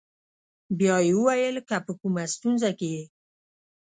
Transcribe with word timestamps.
بیا 0.79 0.95
یې 1.05 1.13
وویل: 1.17 1.55
که 1.67 1.75
په 1.85 1.91
کومه 1.99 2.23
ستونزه 2.33 2.69
کې 2.77 2.87
یې. 2.95 3.03